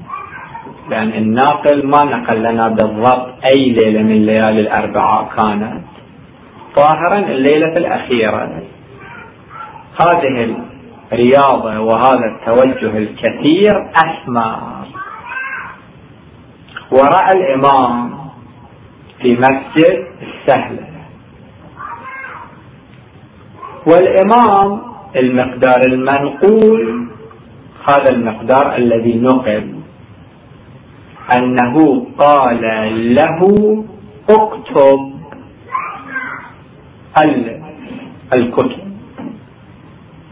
لأن 0.90 1.08
الناقل 1.08 1.86
ما 1.86 2.04
نقل 2.04 2.42
لنا 2.42 2.68
بالضبط 2.68 3.28
أي 3.48 3.76
ليلة 3.82 4.02
من 4.02 4.26
ليالي 4.26 4.60
الأربعاء 4.60 5.28
كانت. 5.38 5.84
ظاهرا 6.76 7.18
الليلة 7.18 7.72
الأخيرة. 7.72 8.62
هذه 10.00 10.56
الرياضة 11.12 11.80
وهذا 11.80 12.24
التوجه 12.26 12.98
الكثير 12.98 13.90
أثمر 13.96 14.86
ورأى 16.92 17.32
الإمام 17.36 18.10
في 19.22 19.36
مسجد 19.36 20.06
السهلة 20.22 20.86
والإمام 23.86 24.80
المقدار 25.16 25.80
المنقول 25.86 27.08
هذا 27.88 28.10
المقدار 28.10 28.76
الذي 28.76 29.20
نقل 29.20 29.74
أنه 31.38 32.06
قال 32.18 32.60
له 33.14 33.40
اكتب 34.30 35.09
الكتب. 38.34 38.90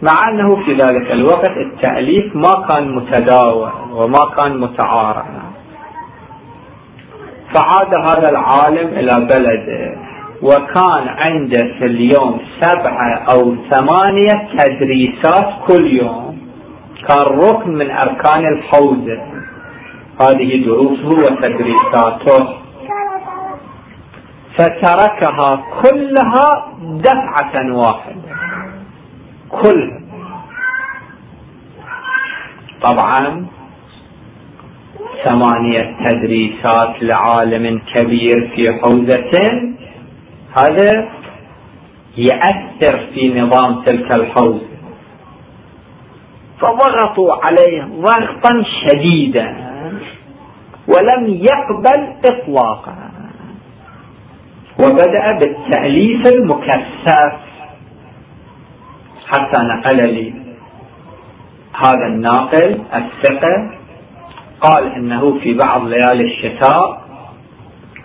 مع 0.03 0.29
أنه 0.29 0.65
في 0.65 0.73
ذلك 0.73 1.13
الوقت 1.13 1.57
التأليف 1.57 2.37
ما 2.37 2.53
كان 2.71 2.95
متداول 2.95 3.71
وما 3.93 4.35
كان 4.37 4.61
متعارف 4.61 5.27
فعاد 7.55 7.95
هذا 7.95 8.29
العالم 8.31 8.89
إلى 8.89 9.27
بلده 9.35 9.97
وكان 10.43 11.09
عنده 11.09 11.59
في 11.79 11.85
اليوم 11.85 12.41
سبعة 12.61 13.25
أو 13.33 13.57
ثمانية 13.71 14.49
تدريسات 14.59 15.49
كل 15.69 15.87
يوم. 15.87 16.39
كان 17.09 17.39
ركن 17.39 17.71
من 17.71 17.91
أركان 17.91 18.47
الحوزة. 18.47 19.23
هذه 20.23 20.65
دروسه 20.65 21.09
وتدريساته. 21.09 22.68
فتركها 24.59 25.65
كلها 25.83 26.73
دفعة 26.83 27.77
واحدة. 27.77 28.37
كلها 29.51 30.01
طبعا 32.83 33.47
ثمانية 35.25 35.97
تدريسات 36.05 37.03
لعالم 37.03 37.83
كبير 37.95 38.53
في 38.57 38.67
حوزة 38.83 39.33
هذا 40.59 41.09
يأثر 42.17 43.07
في 43.15 43.41
نظام 43.41 43.83
تلك 43.83 44.17
الحوزة. 44.17 44.69
فضغطوا 46.61 47.35
عليه 47.45 47.83
ضغطا 47.83 48.65
شديدا 48.83 49.69
ولم 50.89 51.27
يقبل 51.27 52.13
إطلاقا. 52.25 53.08
وبدأ 54.79 55.39
بالتأليف 55.39 56.27
المكثف 56.27 57.33
حتى 59.27 59.61
نقل 59.63 60.15
لي 60.15 60.35
هذا 61.75 62.07
الناقل 62.07 62.81
الثقة. 62.95 63.71
قال 64.61 64.93
إنه 64.93 65.39
في 65.41 65.55
بعض 65.55 65.85
ليالي 65.85 66.25
الشتاء 66.25 67.03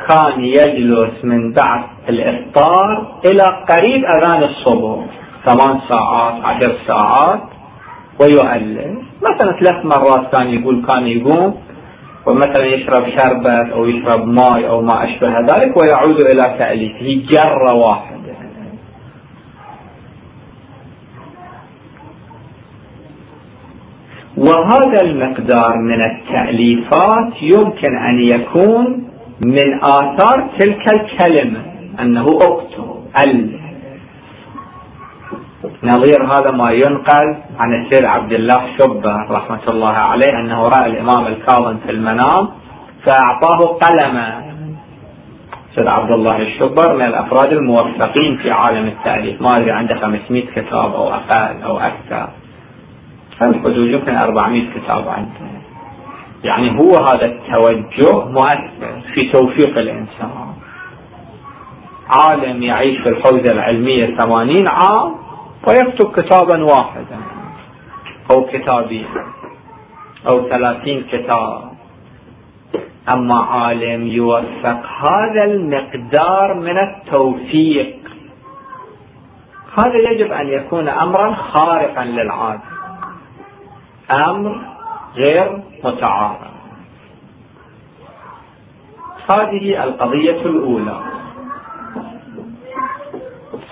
كان 0.09 0.43
يجلس 0.43 1.25
من 1.25 1.53
بعد 1.53 1.83
الإفطار 2.09 3.19
إلى 3.25 3.43
قريب 3.69 4.05
أذان 4.05 4.41
الصبح 4.49 5.05
ثمان 5.45 5.79
ساعات 5.89 6.45
عشر 6.45 6.77
ساعات 6.87 7.41
ويؤلف. 8.21 8.97
مثلا 9.21 9.51
ثلاث 9.59 9.85
مرات 9.85 10.31
كان 10.31 10.47
يقول 10.47 10.85
كان 10.87 11.07
يقوم. 11.07 11.57
ومثلا 12.27 12.65
يشرب 12.65 13.09
شربت 13.17 13.71
أو 13.73 13.85
يشرب 13.85 14.27
ماء 14.27 14.67
أو 14.67 14.81
ما 14.81 15.03
أشبه 15.03 15.39
ذلك 15.39 15.77
ويعود 15.77 16.21
إلى 16.31 16.57
تأليفه 16.59 17.25
جرة 17.31 17.75
واحدة. 17.75 18.13
وهذا 24.37 25.01
المقدار 25.01 25.77
من 25.77 26.01
التأليفات 26.01 27.33
يمكن 27.41 27.97
أن 27.97 28.19
يكون 28.19 29.09
من 29.41 29.79
آثار 29.83 30.49
تلك 30.59 30.85
الكلمة 30.93 31.61
أنه 31.99 32.25
أكتب 32.41 32.95
ألف. 33.27 33.62
نظير 35.83 36.25
هذا 36.25 36.51
ما 36.51 36.71
ينقل 36.71 37.37
عن 37.59 37.73
السيد 37.73 38.05
عبد 38.05 38.33
الله 38.33 38.61
شبر 38.79 39.27
رحمة 39.29 39.61
الله 39.67 39.93
عليه 39.93 40.39
أنه 40.39 40.63
رأى 40.63 40.85
الإمام 40.85 41.27
الكاظم 41.27 41.77
في 41.77 41.91
المنام 41.91 42.49
فأعطاه 43.05 43.77
قلما 43.81 44.43
سيد 45.75 45.87
عبد 45.87 46.11
الله 46.11 46.37
الشبر 46.37 46.95
من 46.95 47.05
الأفراد 47.05 47.53
الموفقين 47.53 48.37
في 48.37 48.51
عالم 48.51 48.87
التأليف. 48.87 49.41
ما 49.41 49.51
أدري 49.51 49.71
عنده 49.71 49.95
500 49.95 50.45
كتاب 50.45 50.93
أو 50.93 51.13
أقل 51.13 51.61
أو 51.63 51.77
أكثر. 51.77 52.29
الحدود 53.47 53.87
يمكن 53.87 54.15
400 54.15 54.63
كتاب 54.75 55.07
عنده؟ 55.07 55.53
يعني 56.43 56.79
هو 56.79 57.05
هذا 57.05 57.25
التوجه 57.25 58.25
مؤثر 58.25 59.01
في 59.13 59.31
توفيق 59.31 59.77
الإنسان. 59.77 60.29
عالم 62.19 62.63
يعيش 62.63 63.01
في 63.01 63.09
الحوزة 63.09 63.53
العلمية 63.53 64.17
ثمانين 64.17 64.67
عام 64.67 65.22
ويكتب 65.67 66.11
كتابا 66.11 66.63
واحدا 66.63 67.17
أو 68.31 68.45
كتابين 68.45 69.07
أو 70.31 70.49
ثلاثين 70.49 71.03
كتاب. 71.11 71.73
أما 73.09 73.39
عالم 73.39 74.07
يوفق 74.07 74.81
هذا 75.09 75.43
المقدار 75.43 76.53
من 76.53 76.77
التوفيق. 76.77 77.95
هذا 79.79 79.97
يجب 80.11 80.31
أن 80.31 80.47
يكون 80.47 80.87
أمرا 80.87 81.33
خارقا 81.33 82.03
للعادة 82.05 82.61
أمر 84.11 84.61
غير 85.15 85.61
متعارض. 85.83 86.53
هذه 89.33 89.83
القضية 89.83 90.41
الأولى. 90.41 91.12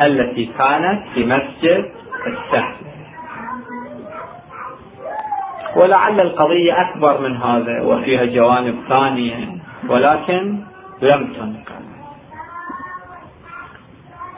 التي 0.01 0.45
كانت 0.45 1.03
في 1.13 1.25
مسجد 1.25 1.91
السهل. 2.27 2.75
ولعل 5.75 6.21
القضية 6.21 6.81
أكبر 6.81 7.21
من 7.21 7.37
هذا 7.37 7.81
وفيها 7.81 8.25
جوانب 8.25 8.75
ثانية 8.93 9.47
ولكن 9.89 10.59
لم 11.01 11.33
تنقل. 11.33 11.81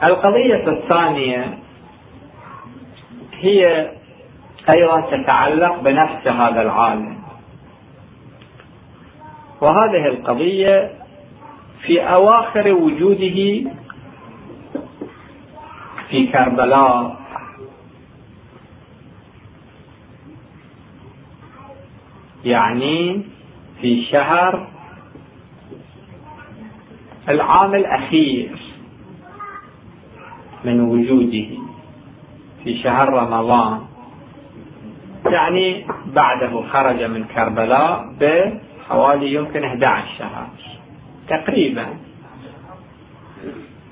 القضية 0.02 0.68
الثانية 0.68 1.58
هي 3.40 3.90
أيضا 4.74 5.00
تتعلق 5.00 5.80
بنفس 5.80 6.26
هذا 6.26 6.62
العالم. 6.62 7.18
وهذه 9.60 10.06
القضية 10.06 10.90
في 11.82 12.00
أواخر 12.00 12.72
وجوده 12.72 13.70
في 16.14 16.26
كربلاء 16.26 17.16
يعني 22.44 23.22
في 23.80 24.04
شهر 24.04 24.66
العام 27.28 27.74
الأخير 27.74 28.58
من 30.64 30.80
وجوده 30.80 31.48
في 32.64 32.82
شهر 32.82 33.08
رمضان. 33.08 33.80
يعني 35.26 35.86
بعده 36.06 36.62
خرج 36.72 37.02
من 37.02 37.24
كربلاء 37.24 38.14
بحوالي 38.20 39.34
يمكن 39.34 39.64
11 39.64 40.06
شهر 40.18 40.46
تقريبا. 41.28 41.86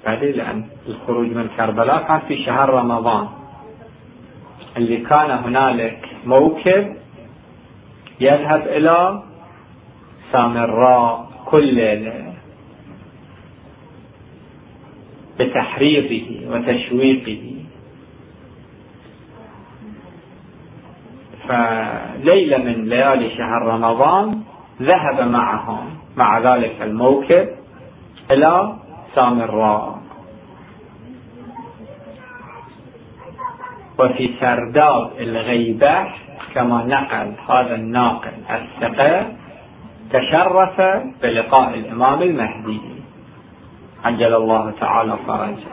بعدين 0.05 0.33
لأن 0.33 0.65
الخروج 0.89 1.27
من 1.27 1.49
كربلاء 1.57 2.03
كان 2.03 2.21
في 2.21 2.45
شهر 2.45 2.71
رمضان. 2.71 3.29
اللي 4.77 4.97
كان 4.97 5.31
هنالك 5.31 6.09
موكب 6.27 6.97
يذهب 8.21 8.63
إلى 8.67 9.23
سامراء 10.33 11.31
كل 11.47 11.75
ليلة 11.75 12.33
بتحريضه 15.41 16.29
وتشويقه. 16.51 17.53
فليلة 21.49 22.59
من 22.59 22.89
ليالي 22.89 23.31
شهر 23.37 23.63
رمضان 23.67 24.43
ذهب 24.83 25.29
معهم 25.29 25.97
مع 26.17 26.39
ذلك 26.39 26.83
الموكب 26.83 27.49
إلى 28.31 28.77
سامراء 29.15 30.03
وفي 33.99 34.35
سرداب 34.41 35.11
الغيبة 35.19 36.07
كما 36.55 36.85
نقل 36.85 37.33
هذا 37.49 37.75
الناقل 37.75 38.33
الثقة 38.51 39.27
تشرف 40.13 40.81
بلقاء 41.23 41.75
الإمام 41.75 42.23
المهدي. 42.23 42.81
عجل 44.05 44.35
الله 44.35 44.73
تعالى 44.81 45.17
فرجه. 45.27 45.73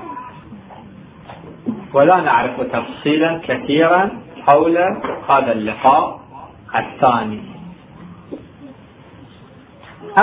ولا 1.94 2.22
نعرف 2.22 2.62
تفصيلا 2.62 3.42
كثيرا 3.48 4.10
حول 4.48 4.78
هذا 5.30 5.52
اللقاء 5.52 6.20
الثاني. 6.76 7.42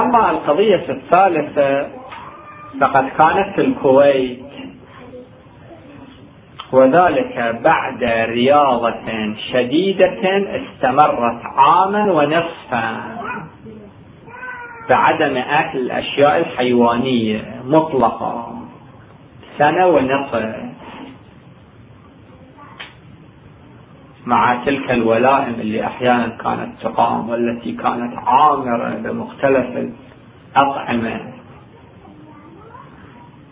أما 0.01 0.31
القضية 0.31 0.87
الثالثة 0.89 1.96
فقد 2.81 3.09
كانت 3.09 3.55
في 3.55 3.61
الكويت. 3.61 4.47
وذلك 6.73 7.61
بعد 7.65 8.05
رياضة 8.29 9.35
شديدة 9.53 10.23
استمرت 10.57 11.41
عاما 11.45 12.12
ونصفا 12.12 13.17
بعدم 14.89 15.37
أكل 15.37 15.79
الأشياء 15.79 16.39
الحيوانية 16.39 17.61
مطلقة 17.65 18.59
سنة 19.59 19.87
ونصف. 19.87 20.55
مع 24.27 24.65
تلك 24.65 24.91
الولائم 24.91 25.55
اللي 25.61 25.87
أحيانا 25.87 26.29
كانت 26.29 26.83
تقام 26.83 27.29
والتي 27.29 27.73
كانت 27.73 28.19
عامرة 28.19 28.89
بمختلف 28.89 29.91
الأطعمة. 30.57 31.36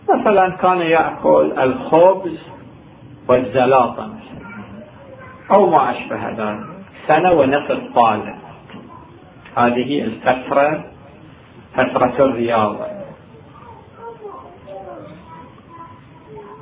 مثلا 0.09 0.49
كان 0.49 0.81
يأكل 0.81 1.53
الخبز 1.57 2.37
والزلاطة 3.27 4.09
أو 5.55 5.69
ما 5.69 5.91
أشبه 5.91 6.29
ذلك. 6.29 6.65
سنة 7.07 7.31
ونصف 7.31 7.79
طالب 7.95 8.35
هذه 9.57 10.01
الفترة 10.01 10.83
فترة 11.73 12.25
الرياضة. 12.25 12.85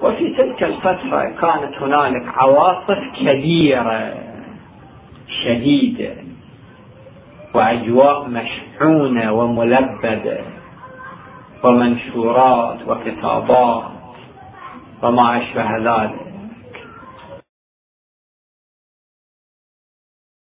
وفي 0.01 0.35
تلك 0.37 0.63
الفترة 0.63 1.21
كانت 1.41 1.75
هنالك 1.81 2.37
عواصف 2.37 2.99
كبيرة 3.19 4.13
شديدة 5.43 6.13
وأجواء 7.53 8.27
مشحونة 8.29 9.31
وملبدة 9.33 10.39
ومنشورات 11.63 12.87
وكتابات 12.87 13.91
وما 15.03 15.37
أشبه 15.37 15.77
ذلك 15.77 16.33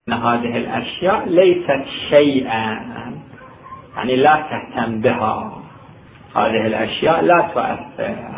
أن 0.08 0.12
هذه 0.12 0.56
الأشياء 0.56 1.28
ليست 1.28 1.84
شيئا. 2.10 2.96
يعني 3.96 4.16
لا 4.16 4.36
تهتم 4.50 5.00
بها. 5.00 5.62
هذه 6.36 6.66
الأشياء 6.66 7.20
لا 7.20 7.40
تؤثر. 7.40 8.36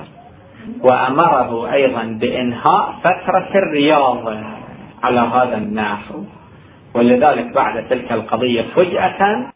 وأمره 0.81 1.73
أيضا 1.73 2.03
بإنهاء 2.05 2.99
فترة 3.01 3.51
الرياضة 3.55 4.41
على 5.03 5.21
هذا 5.21 5.57
النحو 5.57 6.25
ولذلك 6.95 7.55
بعد 7.55 7.89
تلك 7.89 8.13
القضية 8.13 8.63
فجأة 8.63 9.53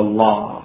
الله. 0.00 0.60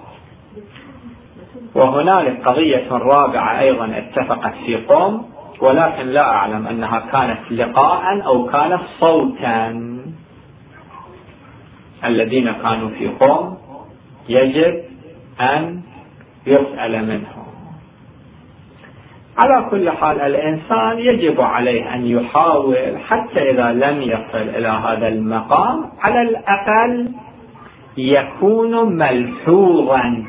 وهنالك 1.76 2.48
قضية 2.48 2.88
رابعة 2.92 3.60
أيضا 3.60 3.98
اتفقت 3.98 4.54
في 4.66 4.86
قوم 4.86 5.30
ولكن 5.62 6.08
لا 6.08 6.22
أعلم 6.22 6.68
أنها 6.68 7.00
كانت 7.00 7.52
لقاء 7.52 8.26
أو 8.26 8.46
كانت 8.46 8.82
صوتا. 9.00 9.90
الذين 12.06 12.52
كانوا 12.52 12.90
في 12.90 13.08
قوم 13.08 13.58
يجب 14.30 14.84
أن 15.42 15.82
يسأل 16.48 17.06
منهم. 17.06 17.40
على 19.38 19.70
كل 19.72 19.92
حال 19.92 20.22
الإنسان 20.22 21.00
يجب 21.00 21.42
عليه 21.42 21.94
أن 21.96 22.06
يحاول 22.08 22.98
حتى 23.08 23.52
إذا 23.52 23.74
لم 23.74 24.02
يصل 24.02 24.50
إلى 24.56 24.68
هذا 24.68 25.08
المقام 25.08 25.86
على 26.00 26.22
الأقل 26.22 27.12
يكون 27.98 28.98
ملحوظا 28.98 30.26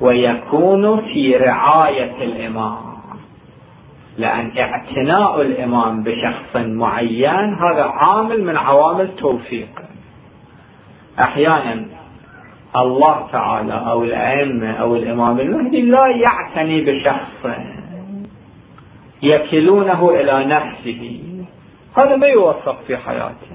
ويكون 0.00 1.00
في 1.00 1.36
رعاية 1.36 2.24
الإمام. 2.24 2.94
لأن 4.18 4.58
اعتناء 4.58 5.40
الإمام 5.40 6.02
بشخص 6.02 6.56
معين 6.56 7.54
هذا 7.54 7.84
عامل 7.84 8.44
من 8.44 8.56
عوامل 8.56 9.16
توفيق. 9.16 9.68
أحيانا 11.26 11.86
الله 12.76 13.28
تعالى 13.32 13.74
أو 13.74 14.04
الأئمة 14.04 14.72
أو 14.72 14.96
الإمام 14.96 15.40
المهدي 15.40 15.82
لا 15.82 16.06
يعتني 16.06 16.80
بشخص 16.80 17.56
يكلونه 19.22 20.10
إلى 20.10 20.44
نفسه. 20.44 21.20
هذا 21.98 22.16
ما 22.16 22.26
يوفق 22.26 22.82
في 22.86 22.96
حياته. 22.96 23.53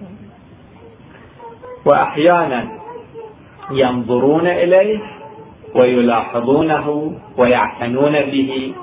وأحيانا 1.85 2.67
ينظرون 3.71 4.47
إليه 4.47 4.99
ويلاحظونه 5.75 7.13
ويعتنون 7.37 8.11
به 8.11 8.73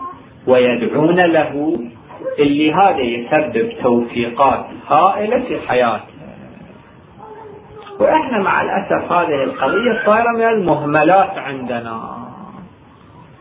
ويدعون 0.46 1.16
له 1.16 1.78
اللي 2.38 2.72
هذا 2.72 3.00
يسبب 3.00 3.72
توفيقات 3.82 4.66
هائلة 4.90 5.40
في 5.48 5.68
حياته 5.68 6.16
وإحنا 8.00 8.38
مع 8.38 8.62
الأسف 8.62 9.12
هذه 9.12 9.44
القضية 9.44 10.02
صايرة 10.06 10.32
من 10.32 10.42
المهملات 10.42 11.38
عندنا. 11.38 12.26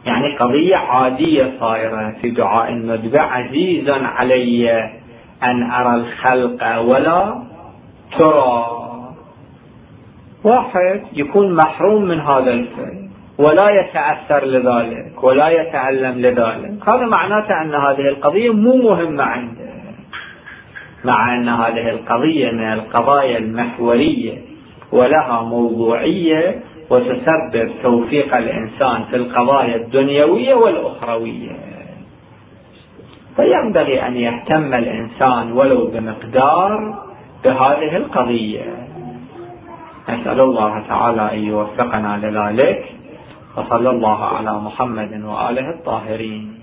يعني 0.06 0.38
قضية 0.38 0.76
عادية 0.76 1.54
صايرة 1.60 2.16
في 2.22 2.30
دعاء 2.30 2.72
الندبه 2.72 3.22
عزيز 3.22 3.90
علي 3.90 4.90
أن 5.44 5.72
أرى 5.72 5.96
الخلق 5.96 6.80
ولا 6.80 7.44
ترى 8.20 8.75
واحد 10.46 11.02
يكون 11.14 11.56
محروم 11.56 12.06
من 12.06 12.20
هذا 12.20 12.52
الفعل 12.52 13.10
ولا 13.38 13.70
يتأثر 13.70 14.46
لذلك 14.46 15.24
ولا 15.24 15.50
يتعلم 15.50 16.22
لذلك. 16.22 16.90
هذا 16.90 17.06
معناته 17.18 17.62
أن 17.62 17.76
هذه 17.76 18.08
القضية 18.10 18.54
مو 18.54 18.76
مهمة 18.76 19.24
عنده. 19.24 19.66
مع 21.06 21.36
أن 21.36 21.50
هذه 21.50 21.90
القضية 21.90 22.52
من 22.52 22.74
القضايا 22.74 23.38
المحورية 23.38 24.38
ولها 24.92 25.42
موضوعية 25.42 26.60
وتسبب 26.90 27.72
توفيق 27.84 28.36
الإنسان 28.38 29.04
في 29.04 29.16
القضايا 29.16 29.76
الدنيوية 29.76 30.54
والأخروية. 30.54 31.52
فينبغي 33.36 34.08
أن 34.08 34.16
يهتم 34.16 34.74
الإنسان 34.74 35.52
ولو 35.52 35.88
بمقدار 35.88 37.04
بهذه 37.46 37.98
القضية. 37.98 38.85
نسأل 40.10 40.40
الله 40.40 40.80
تعالى 40.88 41.34
أن 41.34 41.40
يوفقنا 41.40 42.18
لذلك 42.18 42.86
وصلى 43.58 43.90
الله 43.90 44.24
على 44.26 44.54
محمد 44.54 45.22
وآله 45.24 45.70
الطاهرين. 45.70 46.55